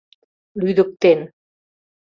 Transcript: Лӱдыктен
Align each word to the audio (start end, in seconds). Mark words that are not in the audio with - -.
Лӱдыктен 0.63 1.19